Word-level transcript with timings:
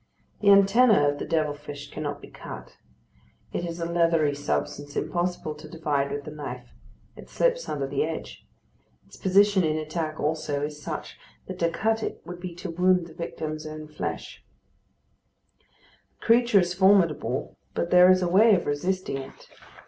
The 0.39 0.49
antenna 0.49 1.07
of 1.07 1.19
the 1.19 1.27
devil 1.27 1.53
fish 1.53 1.91
cannot 1.91 2.23
be 2.23 2.27
cut; 2.31 2.75
it 3.53 3.63
is 3.63 3.79
a 3.79 3.85
leathery 3.85 4.33
substance 4.33 4.95
impossible 4.95 5.53
to 5.53 5.69
divide 5.69 6.11
with 6.11 6.23
the 6.23 6.31
knife, 6.31 6.71
it 7.15 7.29
slips 7.29 7.69
under 7.69 7.85
the 7.85 8.03
edge; 8.03 8.43
its 9.05 9.15
position 9.15 9.63
in 9.63 9.77
attack 9.77 10.19
also 10.19 10.63
is 10.63 10.81
such 10.81 11.19
that 11.45 11.59
to 11.59 11.69
cut 11.69 12.01
it 12.01 12.19
would 12.25 12.39
be 12.39 12.55
to 12.55 12.71
wound 12.71 13.05
the 13.05 13.13
victim's 13.13 13.67
own 13.67 13.87
flesh. 13.87 14.43
The 16.19 16.25
creature 16.25 16.61
is 16.61 16.73
formidable, 16.73 17.59
but 17.75 17.91
there 17.91 18.09
is 18.09 18.23
a 18.23 18.27
way 18.27 18.55
of 18.55 18.65
resisting 18.65 19.17
it. 19.19 19.49